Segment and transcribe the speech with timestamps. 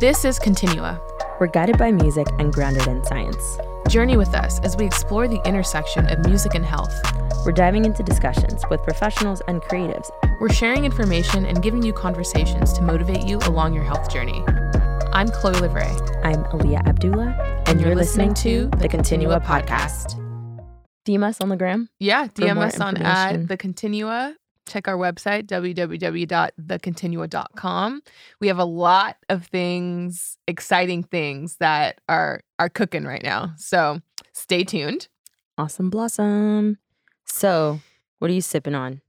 [0.00, 1.00] This is Continua.
[1.40, 3.58] We're guided by music and grounded in science.
[3.88, 6.94] Journey with us as we explore the intersection of music and health.
[7.44, 10.08] We're diving into discussions with professionals and creatives.
[10.40, 14.44] We're sharing information and giving you conversations to motivate you along your health journey.
[15.12, 16.24] I'm Chloe Livray.
[16.24, 20.14] I'm Aliyah Abdullah, and you're, listening, to the Continua podcast.
[21.08, 21.88] DM us on the gram.
[21.98, 24.36] Yeah, DM us on at the Continua.
[24.68, 28.02] Check our website, www.thecontinua.com.
[28.40, 33.54] We have a lot of things, exciting things that are are cooking right now.
[33.56, 34.00] So
[34.32, 35.08] stay tuned.
[35.56, 36.78] Awesome blossom.
[37.24, 37.80] So,
[38.18, 39.00] what are you sipping on?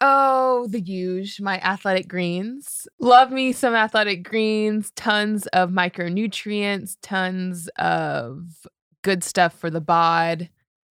[0.00, 2.86] Oh, the huge, my athletic greens.
[2.98, 8.66] Love me some athletic greens, tons of micronutrients, tons of
[9.02, 10.50] good stuff for the bod.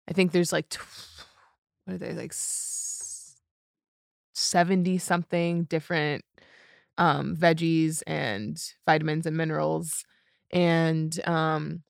[0.09, 0.75] I think there's like,
[1.85, 2.33] what are they, like
[4.41, 6.25] 70 something different
[6.99, 10.05] um, veggies and vitamins and minerals.
[10.51, 11.83] And um,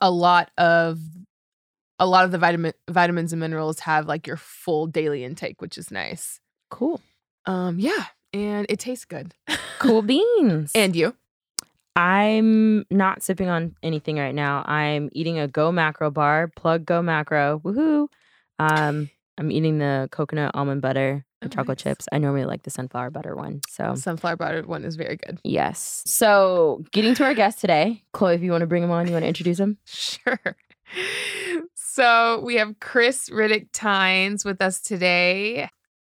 [0.00, 0.98] a lot of
[1.98, 5.78] a lot of the vitamin vitamins and minerals have like your full daily intake, which
[5.78, 6.40] is nice.
[6.70, 7.00] Cool.
[7.46, 9.34] Um, yeah, and it tastes good.
[9.78, 10.72] Cool beans.
[10.74, 11.14] and you?
[11.96, 14.64] I'm not sipping on anything right now.
[14.66, 16.50] I'm eating a Go Macro bar.
[16.56, 17.60] Plug Go Macro.
[17.60, 18.08] Woohoo.
[18.58, 21.82] Um, I'm eating the coconut almond butter Oh, chocolate nice.
[21.94, 22.08] chips.
[22.12, 23.60] I normally like the sunflower butter one.
[23.68, 25.38] So, Sunflower butter one is very good.
[25.44, 26.02] yes.
[26.06, 29.12] So, getting to our guest today, Chloe, if you want to bring him on, you
[29.12, 29.78] want to introduce him?
[29.86, 30.56] Sure.
[31.74, 35.68] So we have Chris Riddick Tynes with us today.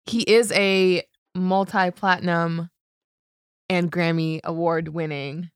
[0.05, 1.03] He is a
[1.35, 2.69] multi-platinum
[3.69, 5.49] and Grammy award winning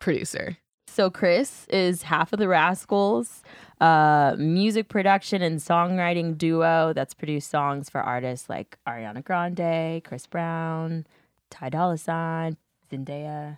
[0.00, 0.56] producer.
[0.92, 3.42] So Chris is half of the Rascals,
[3.80, 10.26] uh, music production and songwriting duo that's produced songs for artists like Ariana Grande, Chris
[10.26, 11.06] Brown,
[11.48, 12.58] Ty Dolla Sign,
[12.92, 13.56] Zendaya,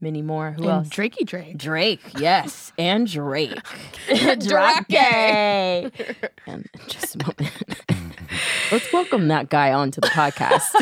[0.00, 0.50] many more.
[0.50, 0.88] Who and else?
[0.88, 1.56] Drakey Drake.
[1.56, 3.60] Drake, yes, and Drake.
[4.08, 4.96] Drake.
[6.48, 7.52] And just a moment.
[8.72, 10.72] Let's welcome that guy onto the podcast.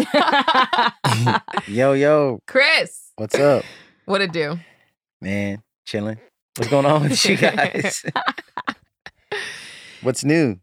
[1.69, 3.63] Yo, yo, Chris, what's up,
[4.07, 4.59] what it do?
[5.21, 5.63] Man?
[5.87, 6.19] Chilling.
[6.57, 8.05] What's going on with you guys?
[10.03, 10.59] what's new?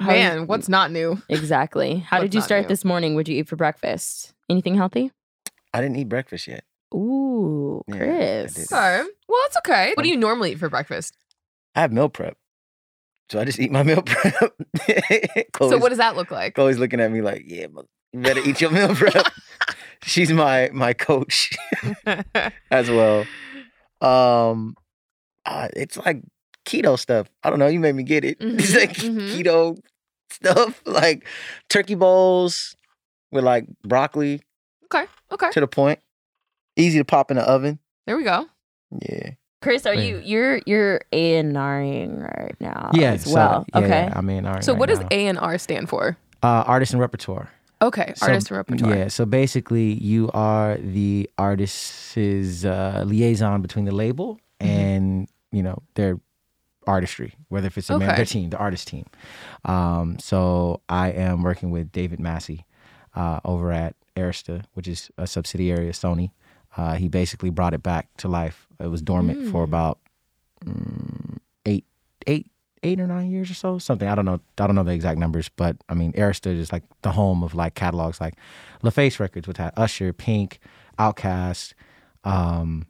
[0.00, 1.20] Man, what's not new?
[1.28, 1.98] exactly?
[2.08, 2.68] How What's did you start new?
[2.68, 3.14] this morning?
[3.14, 4.32] What'd you eat for breakfast?
[4.48, 5.10] Anything healthy?
[5.74, 6.64] I didn't eat breakfast yet.
[6.94, 8.54] Ooh, Yeah, I Chris.
[8.54, 8.64] did.
[8.72, 9.02] Okay.
[9.28, 9.92] Well, it's okay.
[9.94, 11.16] What do you normally eat for breakfast?
[11.76, 12.36] I have meal prep,
[13.30, 14.52] so I just eat my meal prep.
[15.58, 16.54] So what does that look like?
[16.54, 19.26] Chloe's looking at me like, "Yeah, mother- you better eat your meal prep."
[20.02, 21.50] She's my my coach
[22.70, 23.26] as well.
[24.00, 24.76] Um,
[25.44, 26.22] uh, it's like
[26.66, 27.28] keto stuff.
[27.42, 27.66] I don't know.
[27.66, 28.38] You made me get it.
[28.40, 29.30] It's Mhm, like mhm.
[29.36, 29.78] keto
[30.30, 31.26] stuff, like
[31.68, 32.74] turkey bowls
[33.30, 34.40] with like broccoli
[34.86, 35.04] okay.
[35.32, 35.50] Okay.
[35.52, 35.98] to the point.
[36.76, 37.78] Easy to pop in the oven.
[38.06, 38.46] There we go.
[39.02, 39.30] Yeah.
[39.60, 40.02] Chris, are Yeah.
[40.02, 43.66] you you're you're A and Ring right now yeah, as so, well?
[43.74, 44.10] yeah, okay.
[44.14, 45.00] I mean, all right, So right what does.
[45.10, 46.16] A and R stand for?
[46.42, 47.50] uh, artist and repertoire?
[47.82, 48.94] Okay, So, artist repertoire.
[48.94, 54.68] Yeah, so basically, you are the artist's uh, liaison between the label Mm-hmm.
[54.68, 56.20] and you know their
[56.86, 59.06] artistry, whether if it's a man, their team, the artist team.
[59.64, 62.66] Um, so I am working with David Massey
[63.16, 66.30] uh, over at Arista, which is a subsidiary of Sony.
[66.76, 68.68] Uh, he basically brought it back to life.
[68.78, 69.68] It was dormant for Mm.
[69.68, 69.98] about
[70.64, 71.84] mm, eight,
[72.26, 72.49] eight,
[72.82, 74.08] eight or nine years or so, something.
[74.08, 74.40] I don't know.
[74.58, 77.54] I don't know the exact numbers, but I mean, Arista is like the home of
[77.54, 78.34] like catalogs like
[78.82, 80.58] LaFace Records, which had Usher, Pink,
[80.98, 81.74] Outkast,
[82.24, 82.86] um,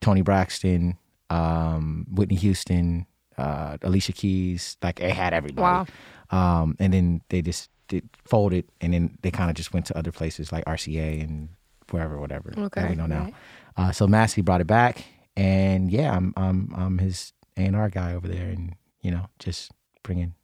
[0.00, 0.98] Toni Braxton,
[1.30, 3.06] um, Whitney Houston,
[3.38, 4.76] uh, Alicia Keys.
[4.82, 5.62] Like it had everybody.
[5.62, 5.86] Wow.
[6.30, 9.98] Um, and then they just did, folded, and then they kind of just went to
[9.98, 11.48] other places like RCA and
[11.90, 12.52] wherever, whatever.
[12.54, 13.24] that Okay, we know now.
[13.24, 13.34] right.
[13.76, 15.04] Uh, so Massey brought it back,
[15.36, 19.26] and yeah, I'm I'm I'm his A and R guy over there, and you know
[19.38, 19.72] just
[20.02, 20.34] bringing.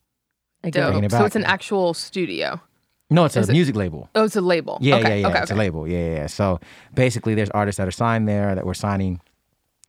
[0.65, 0.87] I get it.
[0.87, 1.13] Bringing Dope.
[1.13, 2.61] it So it's an actual studio.
[3.09, 4.09] No, it's a it- music label.
[4.15, 4.79] Oh, it's a label.
[4.81, 5.09] Yeah, okay.
[5.09, 5.29] yeah, yeah.
[5.29, 5.43] Okay.
[5.43, 5.59] it's okay.
[5.59, 5.87] a label.
[5.87, 6.27] Yeah, yeah, yeah.
[6.27, 6.59] So
[6.95, 9.21] basically, there's artists that are signed there that we're signing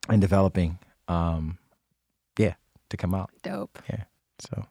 [0.08, 0.78] and developing.
[1.08, 1.58] Um,
[2.38, 2.54] yeah,
[2.90, 3.30] to come out.
[3.42, 3.78] Dope.
[3.90, 4.04] Yeah.
[4.38, 4.64] So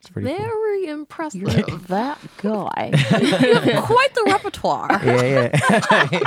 [0.00, 0.36] it's pretty cool.
[0.36, 1.40] Very impressive.
[1.40, 1.50] You're
[1.88, 2.90] that guy.
[3.82, 4.88] Quite the repertoire.
[5.04, 5.50] Yeah,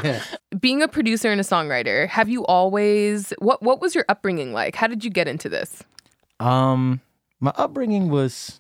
[0.03, 0.23] yeah.
[0.59, 4.75] Being a producer and a songwriter, have you always what what was your upbringing like?
[4.75, 5.83] How did you get into this?
[6.44, 7.00] Um,
[7.40, 8.60] my upbringing was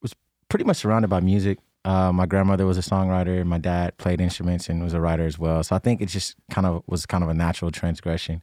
[0.00, 0.14] was
[0.48, 1.58] pretty much surrounded by music.
[1.84, 3.44] Uh, my grandmother was a songwriter.
[3.44, 5.62] My dad played instruments and was a writer as well.
[5.64, 8.42] So I think it just kind of was kind of a natural transgression.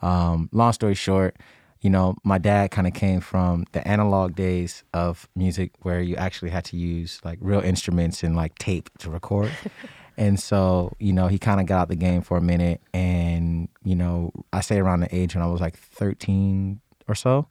[0.00, 1.36] Um, long story short,
[1.82, 6.16] you know, my dad kind of came from the analog days of music where you
[6.16, 9.52] actually had to use like real instruments and like tape to record.
[10.16, 12.80] and so, you know, he kind of got out the game for a minute.
[12.94, 17.46] And, you know, I say around the age when I was like 13 or so,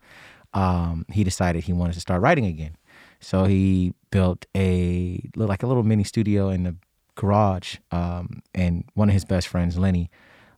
[0.53, 2.75] um, he decided he wanted to start writing again.
[3.19, 6.75] So he built a like a little mini studio in the
[7.15, 7.77] garage.
[7.92, 10.09] Um, and one of his best friends, Lenny,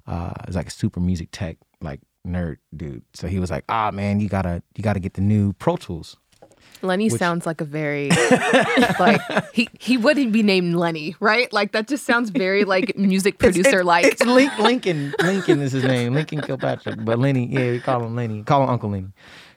[0.07, 3.03] uh, is like a super music tech, like nerd dude.
[3.13, 6.17] So he was like, "Ah, man, you gotta you gotta get the new Pro Tools."
[6.81, 8.09] Lenny Which- sounds like a very
[8.99, 9.21] like
[9.53, 11.51] he he wouldn't be named Lenny, right?
[11.53, 14.05] Like that just sounds very like music producer like.
[14.05, 15.13] It's Link, Lincoln.
[15.21, 16.13] Lincoln is his name.
[16.13, 17.03] Lincoln Kilpatrick.
[17.03, 18.43] But Lenny, yeah, we call him Lenny.
[18.43, 19.09] Call him Uncle Lenny.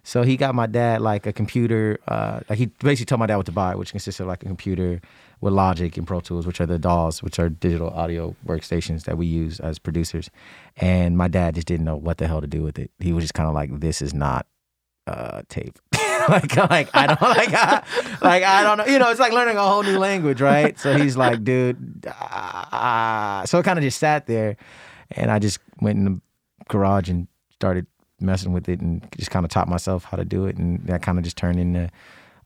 [0.06, 1.98] So he got my dad like a computer.
[2.06, 4.46] Uh, like he basically told my dad what to buy, which consists of like a
[4.46, 5.00] computer
[5.40, 9.18] with Logic and Pro Tools, which are the DAWs, which are digital audio workstations that
[9.18, 10.30] we use as producers.
[10.76, 12.92] And my dad just didn't know what the hell to do with it.
[13.00, 14.46] He was just kind of like, "This is not
[15.08, 15.76] uh, tape."
[16.28, 17.82] like, like I don't like, I,
[18.22, 18.86] like I don't know.
[18.86, 20.78] You know, it's like learning a whole new language, right?
[20.78, 23.42] So he's like, "Dude," ah.
[23.44, 24.56] so it kind of just sat there,
[25.10, 26.20] and I just went in the
[26.68, 27.88] garage and started
[28.20, 31.02] messing with it and just kind of taught myself how to do it and that
[31.02, 31.90] kind of just turned into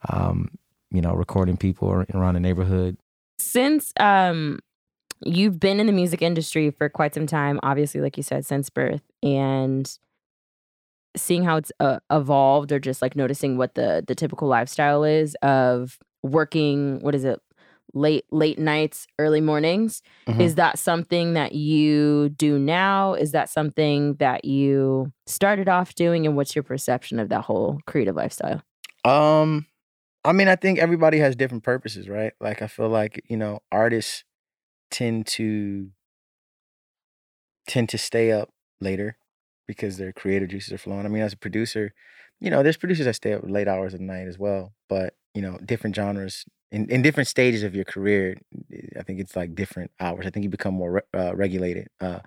[0.08, 0.50] um,
[0.90, 2.96] you know recording people around the neighborhood
[3.38, 4.58] Since um,
[5.24, 8.70] you've been in the music industry for quite some time, obviously, like you said, since
[8.70, 9.98] birth, and
[11.16, 15.34] seeing how it's uh, evolved, or just like noticing what the the typical lifestyle is
[15.42, 17.00] of working.
[17.00, 17.40] What is it?
[17.92, 20.02] Late late nights, early mornings.
[20.26, 20.40] Mhm.
[20.40, 23.14] Is that something that you do now?
[23.14, 26.26] Is that something that you started off doing?
[26.26, 28.62] And what's your perception of that whole creative lifestyle?
[29.04, 29.66] Um,
[30.24, 32.32] I mean, I think everybody has different purposes, right?
[32.40, 34.24] Like, I feel like you know, artists
[34.90, 35.90] tend to
[37.66, 38.50] tend to stay up
[38.80, 39.16] later
[39.66, 41.06] because their creative juices are flowing.
[41.06, 41.92] I mean, as a producer,
[42.40, 45.14] you know, there's producers that stay up late hours of the night as well, but
[45.34, 48.36] you know, different genres in, in different stages of your career.
[48.98, 50.26] I think it's like different hours.
[50.26, 51.88] I think you become more re- uh, regulated.
[52.00, 52.20] Uh,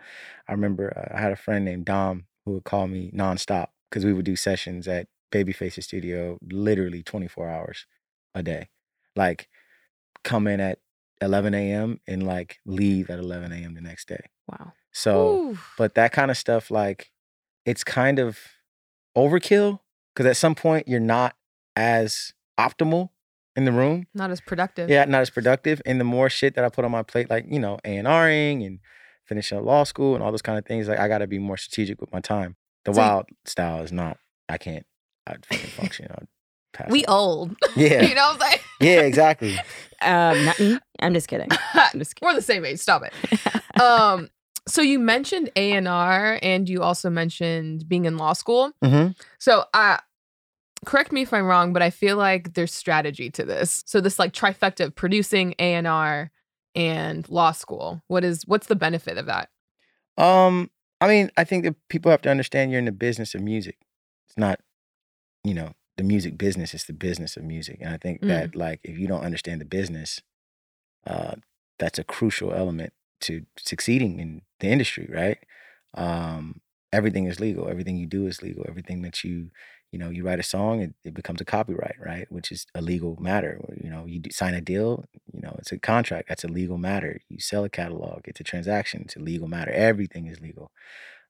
[0.48, 4.06] I remember uh, I had a friend named Dom who would call me nonstop because
[4.06, 7.86] we would do sessions at Babyface's studio literally 24 hours
[8.36, 8.70] a day.
[9.16, 9.50] Like
[10.24, 10.80] come in at
[11.22, 12.00] 11 a.m.
[12.08, 13.74] and like leave at 11 a.m.
[13.76, 14.26] the next day.
[14.48, 14.74] Wow.
[14.92, 15.58] So, Ooh.
[15.78, 17.12] but that kind of stuff, like
[17.66, 18.40] it's kind of
[19.18, 19.80] overkill
[20.14, 21.36] because at some point you're not
[21.76, 23.10] as optimal
[23.56, 24.06] in the room.
[24.14, 24.90] not as productive.
[24.90, 25.82] Yeah, not as productive.
[25.86, 28.80] And the more shit that I put on my plate, like, you know, A&Ring and
[29.26, 31.58] finishing up law school and all those kind of things, like I gotta be more
[31.58, 32.56] strategic with my time.
[32.86, 34.18] The So you- wild style is not,
[34.50, 34.86] I can't,
[35.28, 36.08] I'd fucking function.
[36.12, 36.28] I'd
[36.74, 37.10] pass We out.
[37.14, 37.56] old.
[37.76, 38.02] Yeah.
[38.02, 38.60] you know what I'm saying?
[38.82, 39.56] Yeah, exactly.
[40.02, 40.78] Um, not me.
[41.00, 41.48] I'm just kidding.
[41.74, 42.28] I'm just kidding.
[42.28, 42.80] We're the same age.
[42.80, 43.14] Stop it.
[43.82, 44.30] um,
[44.68, 48.74] so you mentioned A and R, and you also mentioned being in law school.
[48.84, 49.08] hmm
[49.40, 50.00] So, uh,
[50.84, 53.84] correct me if I'm wrong, but I feel like there's strategy to this.
[53.86, 56.32] So this like trifecta of producing A and R
[56.76, 58.02] and law school.
[58.08, 59.50] What is what's the benefit of that?
[60.18, 60.70] Um,
[61.02, 63.78] I mean, I think that people have to understand you're in the business of music.
[64.28, 64.60] It's not,
[65.44, 67.78] you know, the music business, it's the business of music.
[67.82, 68.28] And I think Mm.
[68.30, 70.22] that like if you don't understand the business,
[71.06, 71.36] uh,
[71.80, 75.38] that's a crucial element to succeeding in the industry, right?
[75.94, 77.68] Um, everything is legal.
[77.68, 78.66] Everything you do is legal.
[78.68, 79.52] Everything that you,
[79.94, 82.26] you know, you write a song, it, it becomes a copyright, right?
[82.32, 83.62] Which is a legal matter.
[83.82, 86.28] You know, you sign a deal, you know, it's a contract.
[86.30, 87.22] That's a legal matter.
[87.30, 89.04] You sell a catalog, it's a transaction.
[89.04, 89.72] It's a legal matter.
[89.72, 90.72] Everything is legal.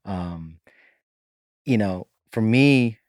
[0.06, 0.60] Um,
[1.66, 3.00] you know, for me,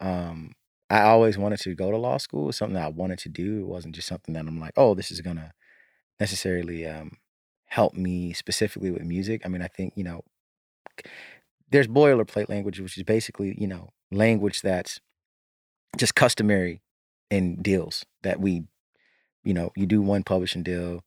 [0.00, 0.54] um,
[0.90, 2.48] I always wanted to go to law school.
[2.48, 3.60] It's something that I wanted to do.
[3.60, 5.52] It wasn't just something that I'm like, oh, this is gonna
[6.20, 7.18] necessarily um,
[7.66, 9.42] help me specifically with music.
[9.44, 10.22] I mean, I think you know,
[11.70, 15.00] there's boilerplate language, which is basically you know language that's
[15.96, 16.82] just customary
[17.30, 18.64] in deals that we,
[19.44, 21.02] you know, you do one publishing deal,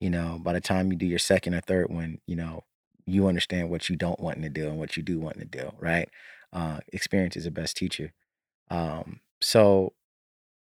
[0.00, 2.64] you know, by the time you do your second or third one, you know,
[3.06, 5.40] you understand what you don't want in the deal and what you do want in
[5.40, 6.08] the deal, right?
[6.52, 8.12] Uh, experience is the best teacher.
[8.70, 9.94] Um, so,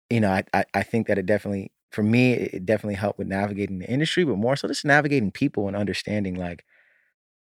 [0.10, 3.28] you know, I, I I think that it definitely for me it definitely helped with
[3.28, 6.64] navigating the industry, but more so just navigating people and understanding like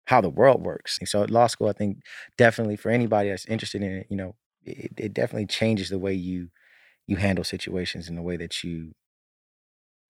[0.08, 0.96] how the world works.
[0.98, 1.98] And so at law school, I think
[2.38, 4.34] definitely for anybody that's interested in it, you know,
[4.64, 6.48] it, it definitely changes the way you
[7.06, 8.92] you handle situations and the way that you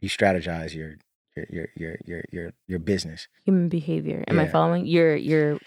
[0.00, 0.94] you strategize your
[1.36, 3.26] your your your your your, your business.
[3.44, 4.24] Human behavior.
[4.28, 4.86] Am I following?
[4.86, 5.58] You're you're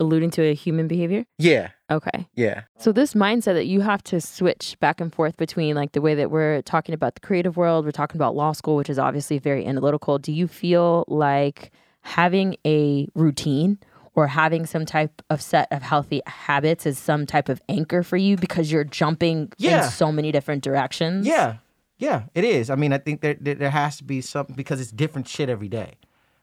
[0.00, 1.24] alluding to a human behavior?
[1.38, 2.26] Yeah, Okay.
[2.34, 2.62] yeah.
[2.78, 6.14] So this mindset that you have to switch back and forth between like the way
[6.16, 9.38] that we're talking about the creative world, we're talking about law school, which is obviously
[9.38, 10.18] very analytical.
[10.18, 11.72] Do you feel like
[12.06, 13.78] having a routine
[14.14, 18.16] or having some type of set of healthy habits is some type of anchor for
[18.16, 19.84] you because you're jumping Yeah.
[19.84, 21.26] in so many different directions.
[21.26, 21.56] Yeah,
[21.98, 22.70] yeah, it is.
[22.70, 25.48] I mean, I think there there, there has to be something because it's different shit
[25.50, 25.94] every day,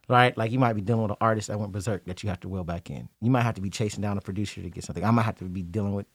[0.08, 0.38] right?
[0.38, 2.50] Like you might be dealing with an artist that went berserk that you have to
[2.50, 3.10] will back in.
[3.22, 5.04] You might have to be chasing down a producer to get something.
[5.04, 6.06] I might have to be dealing with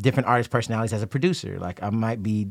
[0.00, 1.58] different artist personalities as a producer.
[1.58, 2.48] Like I might be,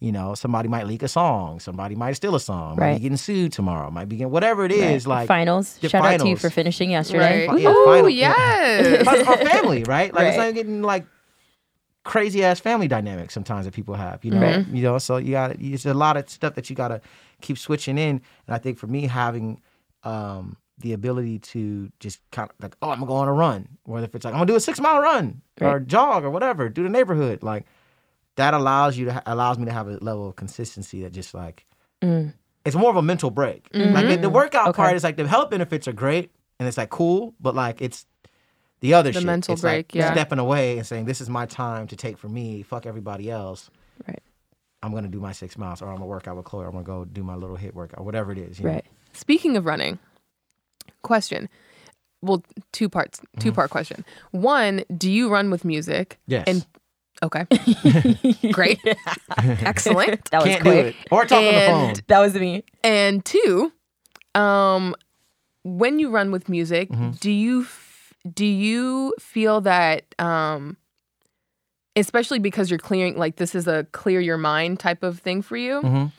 [0.00, 3.16] you know, somebody might leak a song, somebody might steal a song, might be getting
[3.18, 5.06] sued tomorrow, might be getting whatever it is.
[5.06, 5.16] Right.
[5.20, 5.76] Like finals.
[5.78, 7.46] the Shout out to you for finishing yesterday.
[7.46, 7.60] Right.
[7.60, 9.02] Yeah, Ooh, final- yes.
[9.04, 10.12] Plus our family, right?
[10.14, 10.46] Like it's Right.
[10.46, 11.04] not getting like
[12.04, 14.40] crazy ass family dynamics sometimes that people have, you know.
[14.40, 14.66] Right.
[14.68, 17.00] You know, so you got it's a lot of stuff that you got to
[17.42, 18.22] keep switching in.
[18.46, 19.60] And I think for me having
[20.04, 23.68] um the ability to just kind of like, oh, I'm gonna go on a run,
[23.84, 26.70] whether if it's like I'm gonna do a six mile run or jog or whatever,
[26.70, 27.66] do the neighborhood, like
[28.40, 31.32] that allows you to ha- allows me to have a level of consistency that just
[31.34, 31.66] like
[32.02, 32.32] Mm.
[32.64, 33.68] it's more of a mental break.
[33.74, 34.76] Like the, the workout Okay.
[34.82, 38.06] part is like the health benefits are great and it's like cool, but like it's
[38.80, 39.26] the other The shit.
[39.26, 40.12] mental It's like break, yeah.
[40.12, 42.62] Stepping away and saying this is my time to take for me.
[42.62, 43.68] Fuck everybody else.
[44.08, 44.22] Right.
[44.82, 46.72] I'm gonna do my six miles, or I'm gonna work out with Chloe, or I'm
[46.72, 48.58] gonna go do my little HIIT workout, whatever it is.
[48.58, 48.72] you know?
[48.72, 48.86] Right.
[49.12, 49.98] Speaking of running,
[51.02, 51.48] question.
[52.22, 52.42] Well,
[52.72, 53.40] two parts, Mm-hmm.
[53.40, 54.04] two part question.
[54.30, 56.18] One, do you run with music?
[56.26, 56.44] Yes.
[56.46, 56.64] And
[57.22, 57.46] okay,
[58.52, 58.78] great,
[59.38, 60.24] excellent.
[60.30, 60.86] That was Can't do quick.
[60.86, 60.96] it.
[61.10, 61.88] Or talk on the phone.
[61.90, 62.64] And- That was me.
[62.84, 63.72] And two,
[64.34, 64.94] um,
[65.64, 67.10] when you run with music, Mm-hmm.
[67.20, 70.76] do you f- do you feel that, um,
[71.96, 75.56] especially because you're clearing, like this is a clear your mind type of thing for
[75.56, 75.80] you?
[75.82, 76.12] Mhm.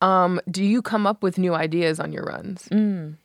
[0.00, 2.68] Um, do you come up with new ideas on your runs?
[2.70, 3.16] Mm.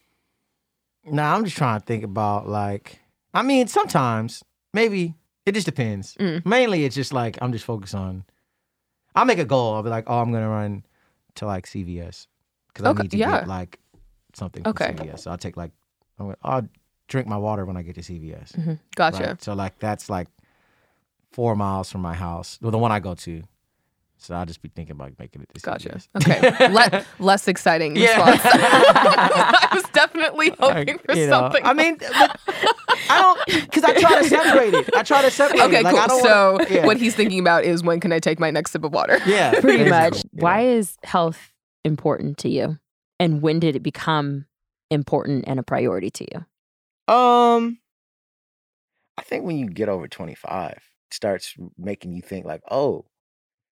[1.05, 2.99] Nah, I'm just trying to think about like.
[3.33, 5.13] I mean, sometimes maybe
[5.45, 6.15] it just depends.
[6.15, 6.45] Mm.
[6.45, 8.23] Mainly, it's just like I'm just focused on.
[9.15, 9.75] I'll make a goal.
[9.75, 10.83] I'll be like, oh, I'm gonna run
[11.35, 12.27] to like CVS
[12.67, 13.39] because I need to yeah.
[13.39, 13.79] get like
[14.33, 14.93] something from Okay.
[14.93, 15.19] CVS.
[15.19, 15.71] So I'll take like,
[16.19, 16.67] I'm gonna, I'll
[17.07, 18.53] drink my water when I get to CVS.
[18.53, 18.73] Mm-hmm.
[18.95, 19.23] Gotcha.
[19.23, 19.41] right?
[19.43, 20.27] So like that's like
[21.31, 23.43] four miles from my house, well, the one I go to.
[24.17, 25.99] So I'll just be thinking about making it to Gotcha.
[26.15, 26.69] Okay.
[26.69, 28.39] Le- less exciting response.
[28.45, 31.65] I was definitely hoping Like, for you know, something.
[31.65, 32.39] I mean, but
[33.09, 34.89] I don't because I try to separate it.
[34.95, 35.83] I try to separate okay, it.
[35.83, 36.17] Like, I cool.
[36.19, 36.85] don't So wanna- yeah.
[36.85, 39.19] what he's thinking about is when can I take my next sip of water?
[39.25, 40.17] yeah, Pretty much.
[40.17, 40.69] you Why know.
[40.71, 41.51] is health
[41.83, 42.77] important to you?
[43.19, 44.45] And when did it become
[44.91, 47.13] important and a priority to you?
[47.13, 47.79] Um,
[49.17, 50.81] I think when you get over 25, it
[51.13, 53.05] starts making you think like, oh,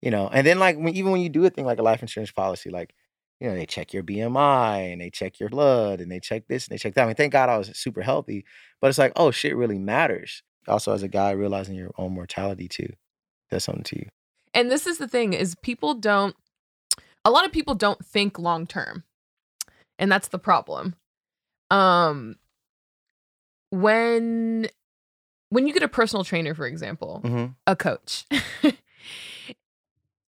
[0.01, 2.01] you know, and then like when even when you do a thing like a life
[2.01, 2.93] insurance policy, like,
[3.39, 6.67] you know, they check your BMI and they check your blood and they check this
[6.67, 7.03] and they check that.
[7.03, 8.45] I mean, thank God I was super healthy,
[8.81, 10.41] but it's like, oh, shit really matters.
[10.67, 12.89] Also, as a guy, realizing your own mortality too.
[13.51, 14.09] That's something to you.
[14.53, 16.35] And this is the thing is people don't
[17.25, 19.03] a lot of people don't think long term.
[19.99, 20.95] And that's the problem.
[21.69, 22.35] Um
[23.69, 24.67] when
[25.49, 27.51] when you get a personal trainer for example, Mm-hmm.
[27.67, 28.25] a coach.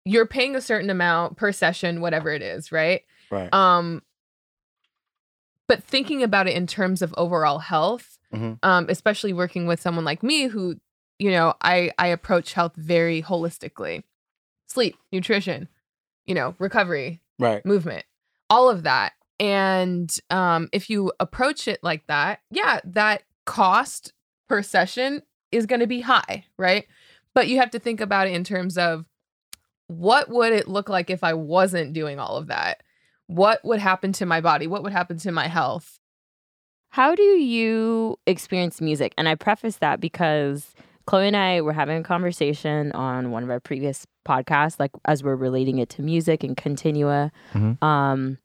[0.05, 3.03] you're paying a certain amount per session whatever it is, right?
[3.31, 3.53] Right.
[3.53, 4.03] Um
[5.69, 8.59] but thinking about it in terms of overall health, Mhm.
[8.63, 10.77] um, especially working with someone like me who,
[11.19, 14.03] you know, I I approach health very holistically.
[14.67, 15.69] Sleep, nutrition,
[16.27, 17.65] you know, recovery, right.
[17.65, 18.05] movement,
[18.49, 19.13] all of that.
[19.39, 24.13] And um, if you approach it like that, yeah, that cost
[24.49, 26.87] per session is going to be high, right?
[27.35, 29.07] But you have to think about it in terms of
[29.91, 32.83] what would it look like if I wasn't doing all of that?
[33.27, 34.69] What would happen to my body?
[34.69, 35.99] What would happen to my health?
[36.91, 39.15] How do you experience music?
[39.19, 40.75] And I preface that because
[41.07, 45.25] Chloe and I were having a conversation on one of our previous podcasts, like as
[45.25, 47.33] we're relating it to music and continua.
[47.53, 47.83] Mhm.
[47.83, 48.39] Um,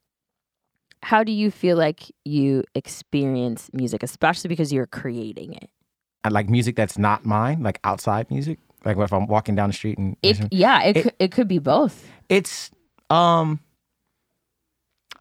[1.04, 5.70] how do you feel like you experience music, especially because you're creating it?
[6.24, 8.58] I like music that's not mine, like outside music.
[8.86, 11.48] Like if I'm walking down the street and It, yeah, it, It- could, it could
[11.48, 12.08] be both.
[12.30, 12.72] it's
[13.10, 13.60] um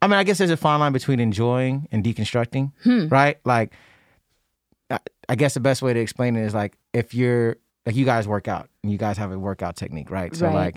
[0.03, 3.09] I mean, I guess there's a fine line between enjoying and deconstructing, Hmm.
[3.09, 3.39] right?
[3.45, 3.73] Like
[4.91, 4.99] I,
[5.31, 7.57] I guess the best way to explain it is like if you're
[7.87, 10.35] like you guys work out and you guys have a workout technique, right?
[10.37, 10.55] So Right.
[10.55, 10.77] like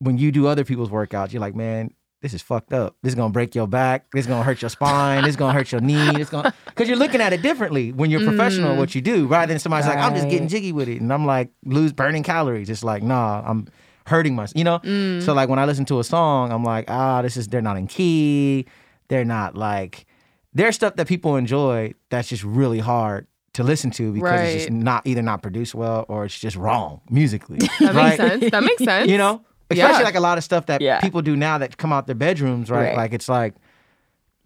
[0.00, 1.92] when you do other people's workouts, you're like, man,
[2.22, 2.96] this is fucked up.
[3.02, 4.10] This is gonna break your back.
[4.12, 5.22] This is gonna hurt your spine.
[5.24, 6.08] this is gonna hurt your knee.
[6.20, 8.78] It's gonna because you're looking at it differently when you're professional at Mm.
[8.78, 11.26] what you do, rather than somebody's like, I'm just getting jiggy with it, and I'm
[11.26, 12.70] like lose burning calories.
[12.70, 13.66] It's like, nah, I'm
[14.06, 14.56] hurting myself.
[14.56, 14.78] You know.
[14.78, 15.22] Mm.
[15.22, 17.76] So like when I listen to a song, I'm like, ah, this is they're not
[17.76, 18.66] in key.
[19.08, 20.06] They're not like
[20.54, 24.70] there's stuff that people enjoy that's just really hard to listen to because it's just
[24.70, 27.58] not either not produced well or it's just wrong musically.
[27.58, 27.94] that right?
[27.94, 28.50] makes sense.
[28.50, 29.08] That makes sense.
[29.10, 29.42] You know?
[29.72, 30.04] Especially Yeah.
[30.04, 31.00] like a lot of stuff that Yeah.
[31.00, 32.88] people do now that come out their bedrooms, right?
[32.88, 32.96] Right.
[32.96, 33.54] Like it's like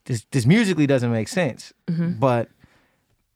[0.07, 1.73] this this musically doesn't make sense.
[1.89, 2.19] Mm-hmm.
[2.19, 2.49] But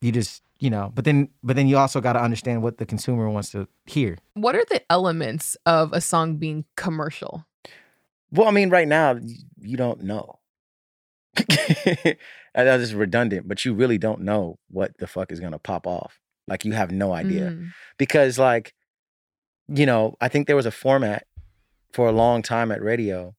[0.01, 0.93] you just you know.
[0.95, 4.17] But then but then you also got to understand what the consumer wants to hear.
[4.35, 7.45] What are the elements of a song being commercial?
[8.33, 9.19] Well, I mean, right now
[9.61, 10.39] you don't know.
[11.37, 15.59] I know this is redundant, but you really don't know what the fuck is gonna
[15.59, 16.21] pop off.
[16.49, 17.69] Like you have no idea Mm.
[17.99, 18.75] because, like,
[19.69, 21.27] you know, I think there was a format
[21.93, 23.35] for a long time at radio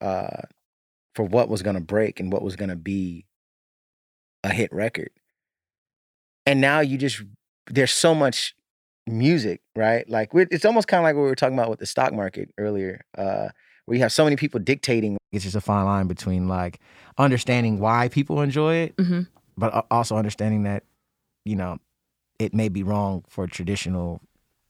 [0.00, 0.42] uh,
[1.14, 3.26] for what was gonna break and what was gonna be
[4.44, 5.10] a hit record,
[6.44, 7.22] and now you just
[7.68, 8.54] there's so much
[9.06, 10.08] music, right?
[10.08, 12.12] Like we're, it's almost kind of like what we were talking about with the stock
[12.12, 13.48] market earlier, uh,
[13.86, 16.80] where you have so many people dictating It's just a fine line between like
[17.18, 19.22] understanding why people enjoy it, Mm-hmm.
[19.56, 20.84] but also understanding that
[21.44, 21.78] you know
[22.38, 24.20] it may be wrong for traditional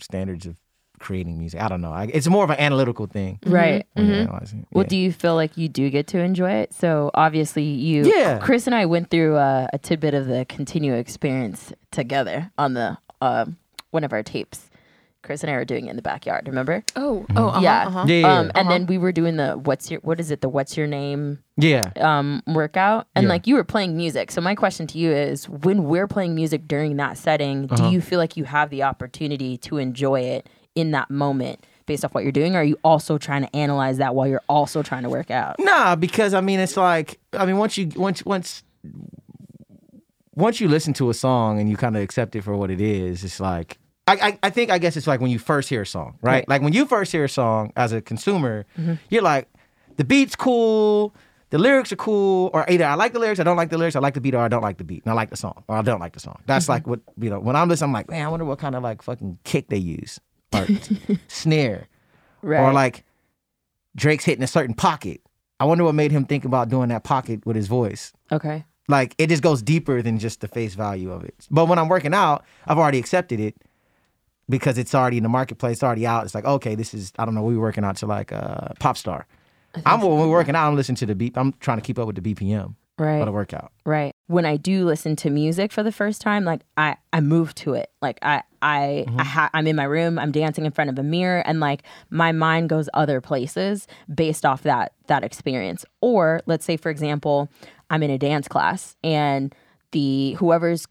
[0.00, 0.56] standards of
[0.98, 1.60] creating music.
[1.60, 1.92] I don't know.
[1.92, 3.38] I, it's more of an analytical thing.
[3.44, 3.86] Right.
[3.94, 4.20] when you Mhm.
[4.22, 4.66] analyze it.
[4.72, 6.72] Well, do you feel like you do get to enjoy it?
[6.74, 8.38] So obviously, you, Yeah.
[8.38, 12.98] Chris and I went through a, a tidbit of the Continua experience together on the
[13.20, 13.56] um
[13.90, 14.70] one of our tapes.
[15.22, 16.46] Chris and I were doing it in the backyard.
[16.46, 16.84] Remember?
[16.94, 17.86] Oh, oh, uh-huh, Yeah.
[17.88, 18.04] uh-huh.
[18.06, 18.70] Yeah, yeah, Um, and Uh-huh.
[18.70, 20.40] then we were doing the what's your what is it?
[20.40, 21.82] The what's your name yeah.
[22.00, 23.30] um workout, and Yeah.
[23.30, 24.30] like you were playing music.
[24.30, 27.88] So my question to you is, when we're playing music during that setting, Uh-huh.
[27.88, 31.66] do you feel like you have the opportunity to enjoy it in that moment?
[31.86, 34.42] Based off what you're doing, or are you also trying to analyze that while you're
[34.48, 35.54] also trying to work out?
[35.60, 38.64] Nah, because I mean, it's like I mean, once you once once
[40.34, 42.80] once you listen to a song and you kind of accept it for what it
[42.80, 43.78] is, it's like
[44.08, 46.32] I, I I think I guess it's like when you first hear a song, right?
[46.32, 46.48] Right.
[46.48, 48.94] Like when you first hear a song as a consumer, mm-hmm.
[49.08, 49.48] you're like,
[49.96, 51.14] the beat's cool.
[51.50, 53.94] The lyrics are cool, or either I like the lyrics, I don't like the lyrics,
[53.94, 55.62] I like the beat, or I don't like the beat, and I like the song,
[55.68, 56.42] or I don't like the song.
[56.46, 56.72] That's mm-hmm.
[56.72, 57.38] like what you know.
[57.38, 59.78] When I'm listening, I'm like, man, I wonder what kind of like fucking kick they
[59.78, 60.18] use,
[61.28, 61.88] snare,
[62.42, 62.60] Right.
[62.60, 63.04] or like
[63.94, 65.20] Drake's hitting a certain pocket.
[65.58, 68.12] I wonder what made him think about doing that pocket with his voice.
[68.30, 68.64] okay.
[68.88, 71.34] Like it just goes deeper than just the face value of it.
[71.50, 73.56] But when I'm working out, I've already accepted it
[74.48, 76.24] because it's already in the marketplace, already out.
[76.24, 78.68] It's like, okay, this is I don't know, we were working out to like uh
[78.78, 79.26] pop star.
[79.84, 81.36] I'm when we're working out, I'm listening to the beat.
[81.36, 83.16] I'm trying to keep up with the BPM Right.
[83.18, 83.72] of the workout.
[83.84, 84.12] Right.
[84.28, 87.74] When I do listen to music for the first time, like I I move to
[87.74, 87.90] it.
[88.00, 89.18] Like I I, I mm-hmm.
[89.18, 92.32] ha- I'm in my room, I'm dancing in front of a mirror and like my
[92.32, 95.84] mind goes other places based off that that experience.
[96.00, 97.48] Or let's say for example,
[97.90, 99.54] I'm in a dance class and
[99.92, 100.86] the whoever's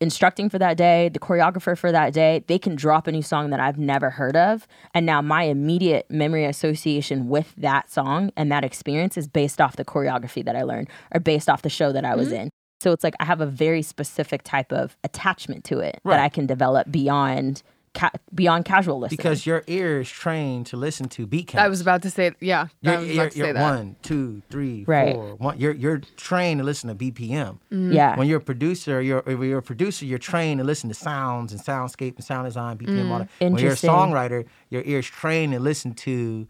[0.00, 3.50] instructing for that day, the choreographer for that day, they can drop a new song
[3.50, 4.66] that I've never heard of.
[4.94, 9.76] And now my immediate memory association with that song and that experience is based off
[9.76, 12.36] the choreography that I learned or based off the show that I was mm-hmm.
[12.36, 12.50] in.
[12.82, 16.16] So it's like I have a very specific type of attachment to it Right.
[16.16, 17.62] that I can develop beyond
[17.94, 19.16] ca- beyond casual listening.
[19.18, 21.64] Because your ear is trained to listen to beat counts.
[21.64, 23.62] I was about to say, yeah, I You're, was you're, about to say you're that.
[23.76, 24.94] one, two, three, four.
[24.94, 25.16] Right.
[25.40, 27.58] One, you're you're trained to listen to BPM.
[27.70, 28.16] yeah.
[28.18, 31.52] When you're a producer, you're if you're a producer, you're trained to listen to sounds
[31.52, 33.28] and soundscape and sound design, BPM, all that.
[33.38, 36.48] When you're a songwriter, your ear's trained to listen to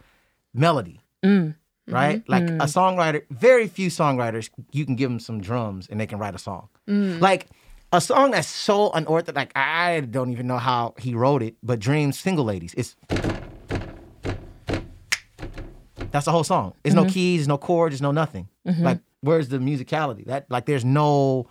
[0.54, 1.00] melody.
[1.24, 1.54] Mm.
[1.88, 2.20] Right?
[2.20, 2.30] Mm-hmm.
[2.30, 2.58] Like a mm.
[2.58, 6.38] songwriter, very few songwriters, you can give them some drums and they can write a
[6.38, 6.68] song.
[6.88, 7.20] Mm.
[7.20, 7.48] Like
[7.92, 11.78] a song that's so unorthodox, like I don't even know how he wrote it, but
[11.78, 12.96] Dream's Single Ladies, it's
[16.12, 16.74] that's the whole song.
[16.82, 17.10] There's no mm-hmm.
[17.10, 18.48] keys, there's no chords, there's no nothing.
[18.66, 18.82] Mm-hmm.
[18.82, 20.26] Like, where's the musicality?
[20.26, 21.48] That like there's no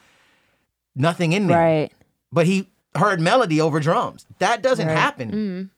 [0.96, 1.58] nothing in there.
[1.58, 1.91] Right.
[2.32, 4.26] But he heard melody over drums.
[4.39, 5.70] That doesn't happen Mm.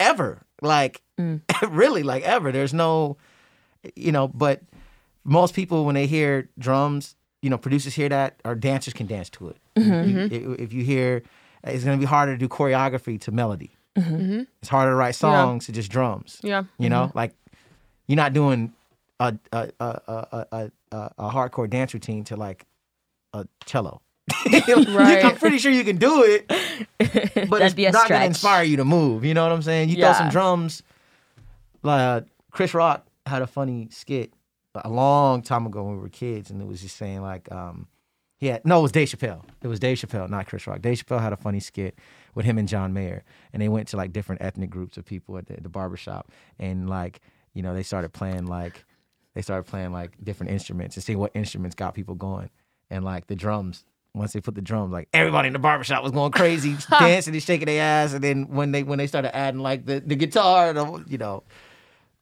[0.00, 0.42] ever.
[0.60, 1.40] Like mm.
[1.70, 2.52] really, like ever.
[2.52, 3.16] There's no
[3.94, 4.62] you know, but
[5.24, 9.30] most people when they hear drums, you know, producers hear that or dancers can dance
[9.30, 9.56] to it.
[10.32, 11.22] You- if you hear
[11.64, 13.70] it's gonna be harder to do choreography to melody.
[13.96, 14.46] Mhm.
[14.60, 16.38] It's harder to write songs to just drums.
[16.42, 16.64] Yeah.
[16.78, 17.34] You know, like
[18.06, 18.72] you're not doing
[19.20, 22.66] a a a a a, a, a hardcore dance routine to like
[23.32, 24.00] a cello.
[24.68, 25.24] Right.
[25.24, 26.60] I'm pretty sure you can do it, but
[26.98, 29.24] it's That'd be a not gonna inspire you to move.
[29.24, 29.88] You know what I'm saying?
[29.88, 30.82] You throw some drums.
[31.82, 32.20] Like uh,
[32.50, 34.32] Chris Rock had a funny skit
[34.84, 37.88] a long time ago when we were kids, and it was just saying like, um,
[38.40, 39.42] yeah, no, it was Dave Chappelle.
[39.62, 40.82] It was Dave Chappelle, not Chris Rock.
[40.82, 41.98] Dave Chappelle had a funny skit
[42.34, 45.38] with him and John Mayer, and they went to like different ethnic groups of people
[45.38, 47.20] at the, the barbershop, and like,
[47.54, 48.84] you know, they started playing like,
[49.34, 52.50] they started playing like different instruments and seeing what instruments got people going,
[52.90, 53.84] and like the drums.
[54.14, 57.42] Once they put the drums, like everybody in the barbershop was going crazy, dancing and
[57.42, 58.14] shaking their ass.
[58.14, 61.42] And then when they when they started adding like the, the guitar, the, you know,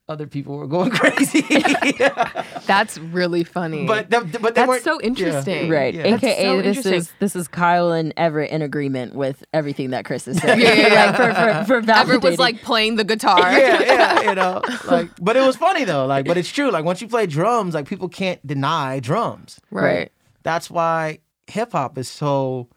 [0.09, 1.41] other people were going crazy.
[2.67, 3.87] That's really funny.
[3.87, 5.07] but the, but they That's weren't- so yeah.
[5.07, 5.71] interesting.
[5.71, 5.95] Right.
[5.95, 6.15] Yeah.
[6.15, 10.29] AKA so this is this is Kyle and Everett in agreement with everything that Chris
[10.29, 10.61] is saying.
[10.61, 11.05] Yeah, yeah, yeah.
[11.07, 13.41] Like, for, for, for Everett was like playing the guitar.
[13.53, 16.71] yeah, yeah, you know, like, but it was funny though, like, but it's true.
[16.71, 19.61] Like, once you play drums, like, people can't deny drums.
[19.71, 20.11] right.
[20.43, 22.69] That's why hip hop is so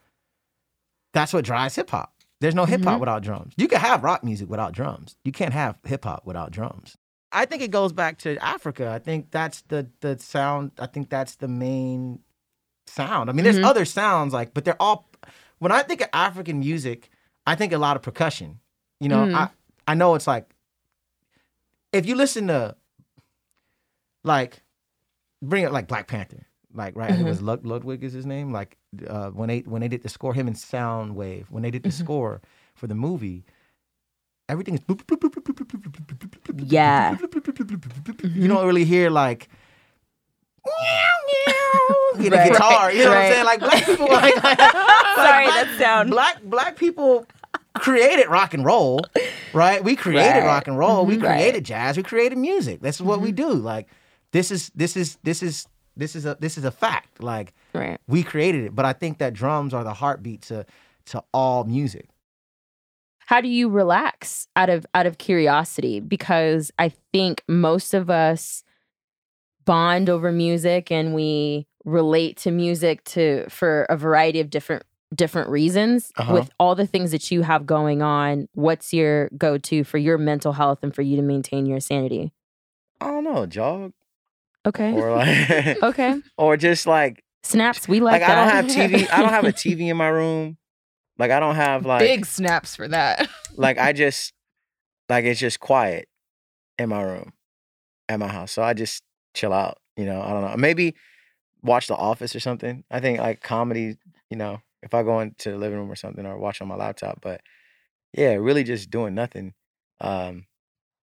[1.13, 2.13] that's what drives hip hop.
[2.39, 2.99] There's no hip hop Mhm.
[3.01, 3.53] without drums.
[3.57, 5.17] You can have rock music without drums.
[5.25, 6.95] You can't have hip hop without drums.
[7.41, 8.89] I think it goes back to Africa.
[8.89, 10.71] I think that's the the sound.
[10.79, 12.19] I think that's the main
[12.87, 13.29] sound.
[13.29, 13.65] I mean, there's Mhm.
[13.65, 15.09] other sounds like, but they're all.
[15.59, 17.09] When I think of African music,
[17.45, 18.59] I think a lot of percussion.
[18.99, 19.35] You know, Mm.
[19.35, 19.49] I
[19.87, 20.45] I know it's like
[21.93, 22.75] if you listen to
[24.23, 24.61] like
[25.41, 28.51] bring it like Black Panther, like right, it was Lud- Ludwig is his name.
[28.51, 31.83] Like uh, when they when they did the score, him and Soundwave, when they did
[31.83, 32.03] the Mhm.
[32.03, 32.41] score
[32.75, 33.45] for the movie,
[34.49, 34.81] everything is
[36.65, 37.17] Yeah.
[38.23, 39.49] You don't really hear like.
[42.19, 42.51] You know, Right.
[42.51, 42.91] guitar.
[42.91, 43.33] You know what I'm Right.
[43.33, 43.45] saying?
[43.45, 46.09] Like black people, like, like, Sorry, black, that sound.
[46.09, 47.25] Black black people
[47.77, 49.01] created rock and roll,
[49.53, 49.83] right?
[49.83, 50.45] We created Right.
[50.45, 51.05] rock and roll.
[51.05, 51.23] We Mhm.
[51.23, 51.37] Right.
[51.37, 51.95] created jazz.
[51.95, 52.81] We created music.
[52.81, 53.49] This is what we do.
[53.53, 53.87] Like
[54.31, 57.21] this is this is this is this is a this is a fact.
[57.21, 57.99] Like Right.
[58.07, 58.75] we created it.
[58.75, 60.65] But I think that drums are the heartbeat to
[61.07, 62.07] to all music.
[63.27, 65.99] How do you relax out of out of curiosity?
[65.99, 68.63] Because I think most of us
[69.65, 74.83] bond over music and we relate to music to for a variety of different
[75.15, 76.33] different reasons Uh-huh.
[76.33, 80.51] with all the things that you have going on what's your go-to for your mental
[80.53, 82.33] health and for you to maintain your sanity
[82.99, 83.93] I don't know, jog
[84.65, 89.09] okay or like okay or just like snaps we like, like, I don't have TV.
[89.11, 90.57] I don't have a TV in my room.
[91.17, 93.27] Like I don't have like Big snaps for that.
[93.55, 94.33] like I just
[95.09, 96.07] like it's just quiet
[96.77, 97.33] in my room
[98.09, 98.51] at my house.
[98.51, 99.03] So I just
[99.33, 100.21] chill out, you know.
[100.21, 100.55] I don't know.
[100.57, 100.95] Maybe
[101.63, 102.83] watch The Office or something.
[102.91, 103.97] I think like comedy,
[104.29, 106.75] you know, if I go into the living room or something or watch on my
[106.75, 107.41] laptop, but
[108.13, 109.53] yeah, really just doing nothing.
[110.01, 110.45] Um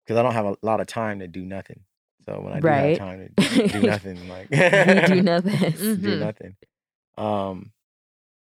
[0.07, 1.81] cuz I don't have a lot of time to do nothing.
[2.25, 2.97] So when I do Right.
[2.97, 6.01] have time to do nothing like do Mm.
[6.01, 6.19] do Mhm.
[6.19, 6.55] nothing.
[7.17, 7.71] Um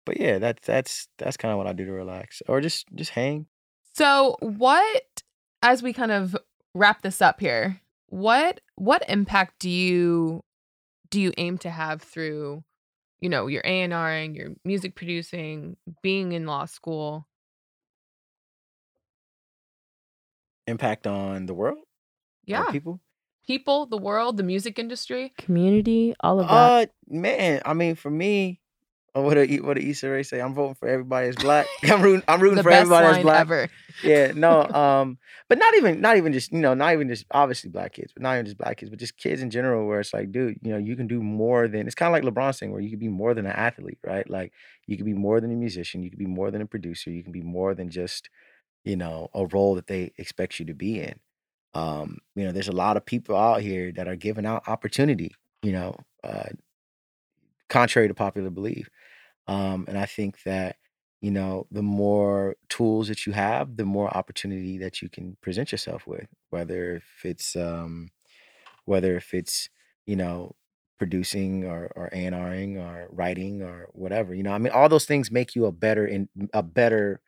[0.04, 3.12] but yeah, that's that's that's kind of what I do to relax or just just
[3.12, 3.46] hang.
[3.94, 5.22] So, what
[5.62, 6.36] as we kind of
[6.74, 10.42] wrap this up here, what what impact do you
[11.10, 12.64] do you aim to have through,
[13.20, 17.26] you know, your A&Ring, your music producing, being in law school?
[20.66, 21.78] impact on the world?
[21.78, 21.84] or
[22.46, 22.70] Yeah.
[22.70, 23.00] people.
[23.46, 25.32] People, the world, the music industry.
[25.36, 28.61] community all of that Uh, man, I mean, for me,
[29.16, 30.40] uh, what a what Issa Rae say?
[30.40, 31.66] I'm voting for everybody that's black.
[31.84, 32.22] I'm rooting.
[32.28, 33.40] I'm rooting for everybody that's black.
[33.40, 33.68] ever.
[34.02, 37.70] Yeah, no, um, but not even not even just you know not even just obviously
[37.70, 39.86] black kids, but not even just black kids, but just kids in general.
[39.86, 42.34] Where it's like, dude, you know, you can do more than it's kind of like
[42.34, 44.28] LeBron saying, where you can be more than an athlete, right?
[44.28, 44.52] Like
[44.86, 47.22] you can be more than a musician, you can be more than a producer, you
[47.22, 48.28] can be more than just
[48.84, 51.14] you know a role that they expect you to be in.
[51.74, 55.34] Um, you know, there's a lot of people out here that are giving out opportunity,
[55.62, 56.50] you know, uh,
[57.68, 58.90] contrary to popular belief.
[59.48, 60.76] Um, and I think that,
[61.20, 65.72] you know, the more tools that you have, the more opportunity that you can present
[65.72, 68.10] yourself with, whether if it's um
[68.84, 69.68] whether if it's,
[70.06, 70.54] you know,
[70.98, 74.34] producing or or A&Ring or writing or whatever.
[74.34, 77.20] You know, I mean all those things make you a better in a better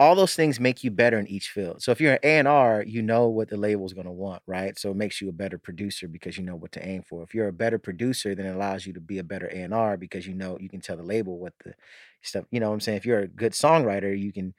[0.00, 1.82] all those things make you better in each field.
[1.82, 4.78] So if you're an A&R, you know what the label's going to want, right?
[4.78, 7.22] So it makes you a better producer because you know what to aim for.
[7.24, 10.26] If you're a better producer, then it allows you to be a better A&R because
[10.26, 11.74] you know you can tell the label what the
[12.22, 12.98] stuff, you know what I'm saying?
[12.98, 14.54] If you're a good songwriter, you can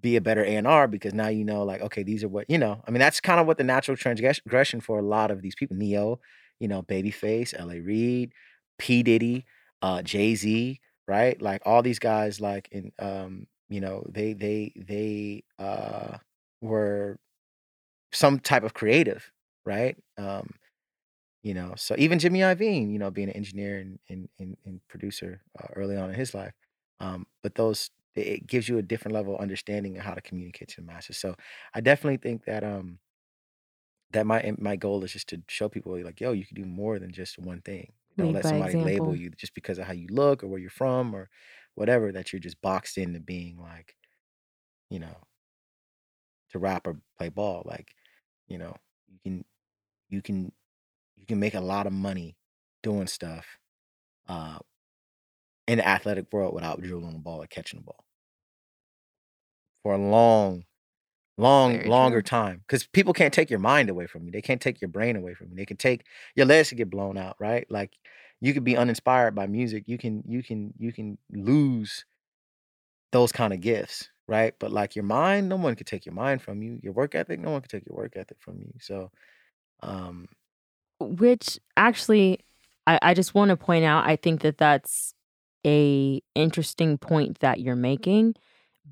[0.00, 2.82] be a better A&R because now you know like okay, these are what, you know.
[2.86, 5.76] I mean, that's kind of what the natural transgression for a lot of these people,
[5.76, 6.20] Ne-Yo,
[6.58, 8.32] you know, Babyface, LA Reid,
[8.78, 9.46] P Diddy,
[9.80, 11.40] uh Jay-Z, right?
[11.40, 16.18] Like all these guys like in um you know they they they uh
[16.60, 17.18] were
[18.12, 19.30] some type of creative
[19.66, 19.96] right?
[20.18, 20.54] Um
[21.42, 24.80] you know so even jimmy iovine you know being an engineer and and, and, and
[24.88, 26.54] producer uh, early on in his life
[27.00, 30.68] um but those it- gives you a different level of understanding of how to communicate
[30.68, 31.18] to the masses.
[31.18, 31.36] So
[31.74, 32.98] i definitely think that um
[34.10, 36.98] that my my goal is just to show people like yo you can do more
[36.98, 37.92] than just one thing.
[38.18, 40.70] Don't Lead let somebody label you just because of how you look or where you're
[40.70, 41.30] from or
[41.74, 43.96] whatever that you're just boxed into being like
[44.90, 45.16] you know
[46.50, 47.94] to rap or play ball like
[48.46, 48.74] you know
[49.08, 49.44] you can
[50.08, 50.52] you can
[51.16, 52.36] you can make a lot of money
[52.82, 53.46] doing stuff
[54.28, 54.58] uh
[55.66, 58.04] in the athletic world without dribbling the ball or catching the ball
[59.82, 60.64] for a long
[61.38, 62.22] long Very longer true.
[62.22, 65.16] time because people can't take your mind away from you they can't take your brain
[65.16, 66.06] away from you they can take
[66.36, 67.98] your legs to get blown out right like
[68.42, 72.06] you could be uninspired by music you can you can you can lose
[73.12, 74.54] those kind of gifts right?
[74.60, 77.40] But like your mind no one could take your mind from you your work ethic
[77.40, 79.10] no one could take your work ethic from you so
[79.82, 80.28] um
[81.00, 82.40] which actually
[82.86, 85.14] I, I just want to point out i think that that's
[85.66, 88.34] a interesting point that you're making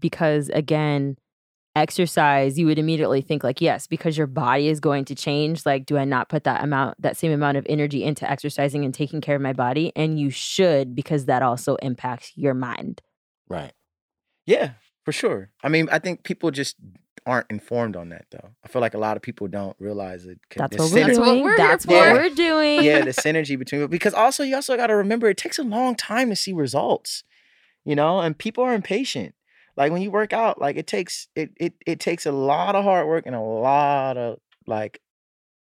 [0.00, 1.16] because again,
[1.76, 5.86] exercise you would immediately think like yes because your body is going to change like
[5.86, 9.20] do i not put that amount that same amount of energy into exercising and taking
[9.20, 13.00] care of my body and you should because that also impacts your mind
[13.48, 13.72] Right.
[14.46, 14.70] Yeah,
[15.04, 15.50] for sure.
[15.64, 16.76] I mean, I think people just
[17.26, 18.50] aren't informed on that though.
[18.64, 20.38] I feel like a lot of people don't realize it.
[20.50, 21.92] can- that's what we're syner- That's what doing we're that's for.
[21.94, 25.36] what we're doing yeah, the synergy between because also you also got to remember it
[25.36, 27.24] takes a long time to see results,
[27.84, 29.34] you know, and people are impatient.
[29.80, 32.84] Like when you work out, like it takes it it it takes a lot of
[32.84, 35.00] hard work and a lot of like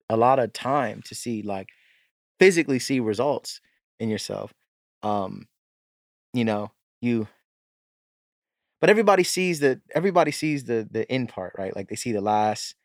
[0.09, 1.67] a lot of time to see like
[2.39, 3.59] physically see results
[3.99, 4.53] in yourself.
[5.03, 5.49] Um,
[6.33, 7.27] you know, you
[8.79, 11.75] but everybody sees the everybody sees the the end part, right?
[11.75, 12.75] Like they see the last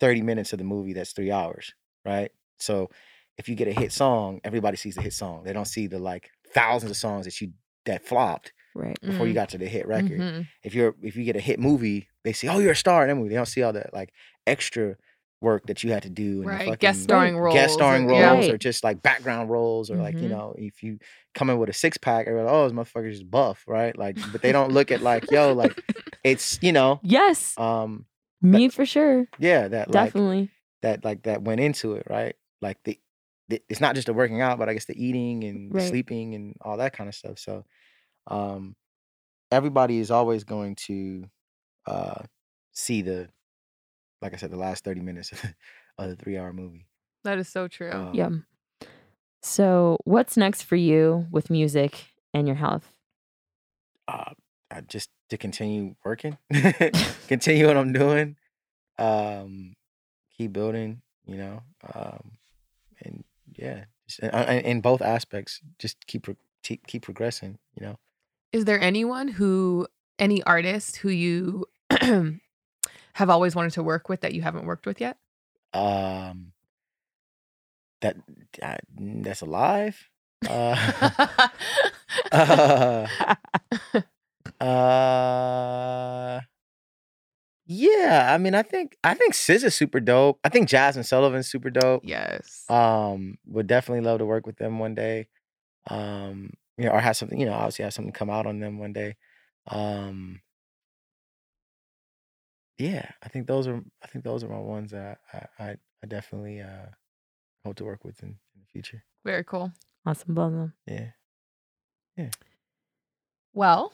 [0.00, 1.72] 30 minutes of the movie that's three hours,
[2.04, 2.32] right?
[2.58, 2.90] So
[3.38, 5.44] if you get a hit song, everybody sees the hit song.
[5.44, 7.52] They don't see the like thousands of songs that you
[7.84, 9.36] that flopped right before you Mm.
[9.36, 10.20] got to the hit record.
[10.20, 10.46] Mhm.
[10.62, 13.08] If you're if you get a hit movie, they see, oh, you're a star in
[13.08, 13.30] that movie.
[13.30, 14.12] They don't see all that like
[14.46, 14.96] extra
[15.40, 16.58] work that you had to do and Right.
[16.60, 17.52] fucking Guest starring roles.
[17.54, 18.30] guest starring roles yeah.
[18.34, 18.50] Right.
[18.50, 20.30] or just like background roles or like you Mhm.
[20.30, 20.98] know if you
[21.34, 24.40] come in with a six pack or oh this motherfucker's just buff right like but
[24.40, 25.74] they don't look at like yo like
[26.22, 28.06] it's you know yes um
[28.40, 30.48] me for sure yeah that like definitely
[30.82, 32.96] that like that went into it right like the,
[33.48, 35.88] the it's not just the working out but I guess the eating and the Right.
[35.88, 37.64] sleeping and all that kind of stuff so
[38.26, 38.74] um
[39.50, 41.24] everybody is always going to
[41.86, 42.22] uh
[42.72, 43.28] see the
[44.20, 45.32] like I said the last 30 minutes
[45.98, 46.86] of the, 3 hour movie
[47.24, 47.90] That is so true.
[47.90, 48.30] Um, yeah
[49.42, 52.92] so what's next for you with music and your health
[54.72, 56.38] uh, just to continue working,
[57.28, 58.36] continue what I'm doing,
[58.98, 59.74] um,
[60.36, 61.62] keep building, you know,
[61.94, 62.32] um,
[63.02, 66.26] and yeah, just, in, uh, in both aspects, just keep
[66.62, 67.98] keep keep progressing, you know.
[68.52, 69.86] Is there anyone who,
[70.18, 71.66] any artist who you
[73.14, 75.16] have always wanted to work with that you haven't worked with yet?
[75.72, 76.52] Um,
[78.02, 78.16] that
[78.62, 80.08] uh, that's alive.
[80.50, 80.76] Uh,
[82.32, 83.06] uh,
[84.60, 86.40] uh,
[87.64, 90.40] yeah, I mean, I think I think SZA's super dope.
[90.42, 92.02] I think Jazmine Sullivan's super dope.
[92.04, 92.64] yes.
[92.68, 95.28] Um, would definitely love to work with them one day.
[95.88, 98.78] Um, you know, or have something, you know, obviously have something come out on them
[98.78, 99.16] one day.
[99.68, 100.40] Um,
[102.78, 106.06] yeah, I think those are I think those are my ones that I I, I
[106.06, 106.86] definitely uh
[107.64, 109.04] hope to work with in, in the future.
[109.24, 109.72] Very cool.
[110.04, 110.72] awesome Bono.
[110.86, 111.10] Yeah.
[112.16, 112.30] Yeah
[113.54, 113.92] well,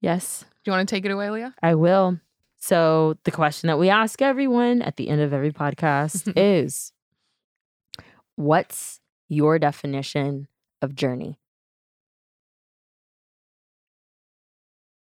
[0.00, 1.54] yes do you want to take it away, Leah?
[1.62, 2.18] I will.
[2.56, 6.92] So, the question that we ask everyone at the end of every podcast is
[8.36, 10.48] What's your definition
[10.82, 11.38] of journey?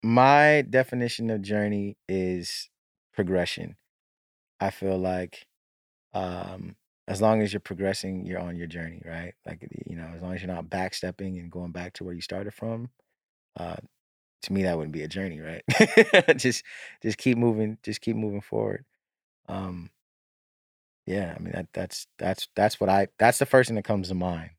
[0.07, 2.71] My definition of journey is
[3.13, 3.75] progression.
[4.61, 5.49] I feel like
[6.15, 6.77] um
[7.09, 9.35] as long as you're progressing, you're on your journey, right?
[9.45, 12.21] Like you know, as long as you're not backstepping and going back to where you
[12.21, 12.91] started from,
[13.59, 13.79] uh
[14.43, 15.65] to me that wouldn't be a journey, right?
[16.39, 16.63] just
[17.03, 18.85] just keep moving, just keep moving forward.
[19.49, 19.91] Um
[21.07, 24.09] yeah, I mean that that's that's that's what I that's the first thing that comes
[24.09, 24.51] to mind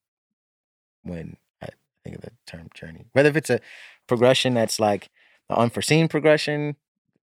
[1.04, 1.70] when I
[2.04, 3.06] think of the term journey.
[3.14, 3.60] Whether if it's a
[4.08, 5.10] progression that's like
[5.50, 6.76] unforeseen progression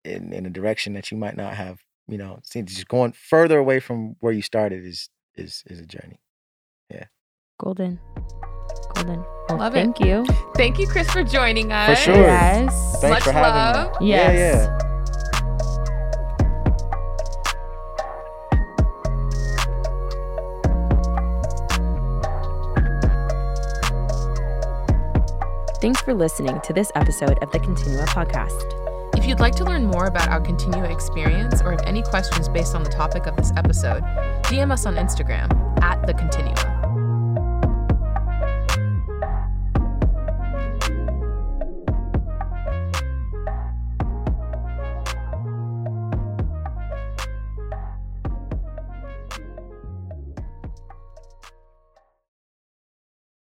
[0.05, 3.59] in, in a direction that you might not have, you know, seen just going further
[3.59, 6.21] away from where you started is is is a journey.
[6.91, 7.05] Yeah.
[7.59, 7.99] Golden.
[8.95, 9.25] Golden.
[9.49, 9.79] Well, Love it.
[9.79, 10.25] thank you.
[10.57, 11.99] Thank you, Chris, for joining us.
[11.99, 12.23] For sure.
[12.23, 13.01] Yes.
[13.01, 14.01] Thanks Much for having love.
[14.01, 14.11] me.
[14.11, 14.67] Yeah, Yes.
[14.69, 14.79] yeah.
[25.85, 29.19] Thanks for listening to this episode of the Continua podcast.
[29.19, 32.75] If you'd like to learn more about our Continua experience or have any questions based
[32.75, 34.03] on the topic of this episode,
[34.45, 36.74] DM us on Instagram at The Continua.